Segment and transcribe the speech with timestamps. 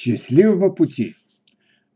[0.00, 1.16] Счастливого пути!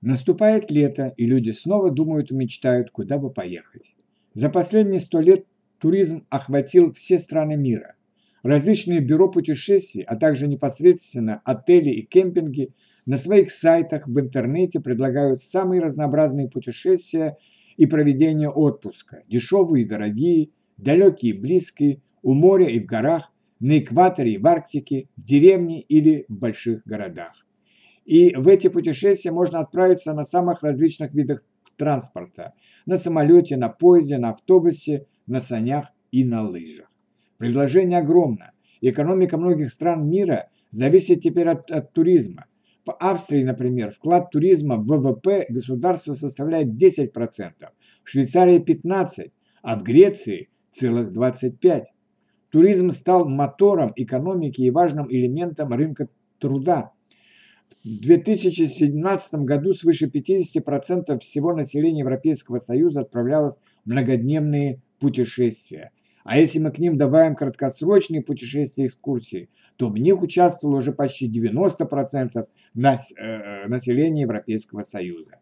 [0.00, 3.94] Наступает лето, и люди снова думают и мечтают, куда бы поехать.
[4.34, 5.46] За последние сто лет
[5.78, 7.94] туризм охватил все страны мира.
[8.42, 12.74] Различные бюро путешествий, а также непосредственно отели и кемпинги
[13.06, 17.36] на своих сайтах в интернете предлагают самые разнообразные путешествия
[17.76, 23.78] и проведение отпуска, дешевые и дорогие, далекие и близкие, у моря и в горах, на
[23.78, 27.41] экваторе и в Арктике, в деревне или в больших городах.
[28.04, 31.42] И в эти путешествия можно отправиться на самых различных видах
[31.76, 32.54] транспорта.
[32.86, 36.90] На самолете, на поезде, на автобусе, на санях и на лыжах.
[37.38, 38.52] Предложение огромно.
[38.80, 42.46] Экономика многих стран мира зависит теперь от, от туризма.
[42.84, 47.12] В Австрии, например, вклад туризма в ВВП государства составляет 10%,
[48.02, 49.30] в Швейцарии 15%,
[49.62, 51.84] а в Греции целых 25%.
[52.50, 56.92] Туризм стал мотором экономики и важным элементом рынка труда.
[57.84, 65.90] В 2017 году свыше 50% всего населения Европейского Союза отправлялось в многодневные путешествия.
[66.22, 70.92] А если мы к ним добавим краткосрочные путешествия и экскурсии, то в них участвовало уже
[70.92, 75.40] почти 90% э, населения Европейского Союза.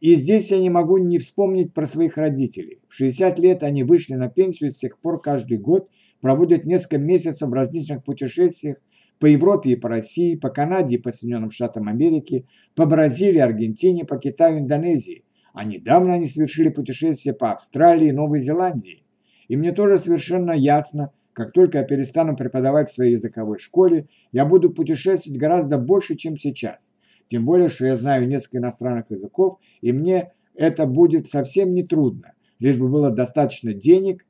[0.00, 2.80] И здесь я не могу не вспомнить про своих родителей.
[2.88, 5.88] В 60 лет они вышли на пенсию и с тех пор каждый год
[6.20, 8.76] проводят несколько месяцев в различных путешествиях
[9.24, 14.04] по Европе и по России, по Канаде и по Соединенным Штатам Америки, по Бразилии, Аргентине,
[14.04, 15.24] по Китаю, Индонезии.
[15.54, 19.02] А недавно они совершили путешествие по Австралии и Новой Зеландии.
[19.48, 24.44] И мне тоже совершенно ясно, как только я перестану преподавать в своей языковой школе, я
[24.44, 26.92] буду путешествовать гораздо больше, чем сейчас.
[27.28, 32.34] Тем более, что я знаю несколько иностранных языков, и мне это будет совсем не трудно,
[32.58, 34.26] лишь бы было достаточно денег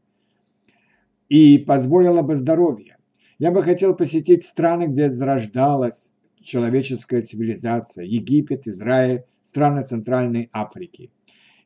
[1.29, 2.95] и позволило бы здоровье.
[3.39, 11.11] Я бы хотел посетить страны, где зарождалась человеческая цивилизация, Египет, Израиль, страны Центральной Африки.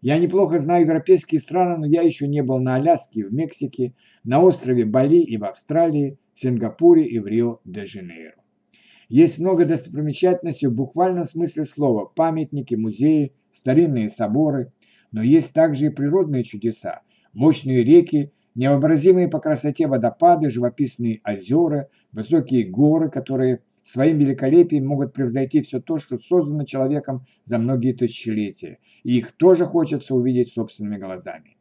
[0.00, 4.40] Я неплохо знаю европейские страны, но я еще не был на Аляске, в Мексике, на
[4.40, 8.36] острове Бали и в Австралии, в Сингапуре и в Рио-де-Жанейро.
[9.08, 14.73] Есть много достопримечательностей в буквальном смысле слова– памятники, музеи, старинные соборы,
[15.12, 17.02] но есть также и природные чудеса,
[17.33, 25.63] мощные реки Невообразимые по красоте водопады, живописные озера, высокие горы, которые своим великолепием могут превзойти
[25.63, 31.57] все то, что создано человеком за многие тысячелетия, и их тоже хочется увидеть собственными глазами.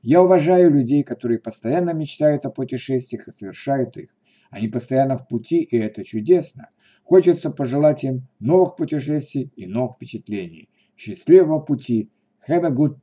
[0.00, 4.08] Я уважаю людей, которые постоянно мечтают о путешествиях и совершают их.
[4.48, 6.70] Они постоянно в пути, и это чудесно.
[7.04, 10.70] Хочется пожелать им новых путешествий и новых впечатлений.
[10.96, 12.08] Счастливого пути.
[12.48, 12.96] Have a good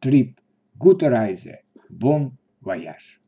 [0.00, 0.36] trip.
[0.78, 1.56] Good reise.
[1.90, 3.20] Bon voyage.